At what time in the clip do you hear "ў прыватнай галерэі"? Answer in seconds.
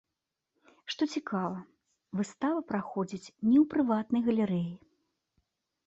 3.63-4.73